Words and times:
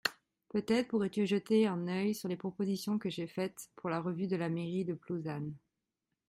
Peut-être 0.49 0.87
pourrais-tu 0.87 1.27
jeter 1.27 1.67
un 1.67 1.87
œil 1.87 2.15
sur 2.15 2.27
les 2.27 2.35
propositions 2.35 2.97
que 2.97 3.11
j’ai 3.11 3.27
faite 3.27 3.69
pour 3.75 3.91
la 3.91 4.01
revue 4.01 4.25
de 4.25 4.35
la 4.35 4.49
mairie 4.49 4.83
de 4.83 4.95
Plouzane. 4.95 5.53